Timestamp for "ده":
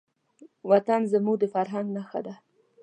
2.25-2.35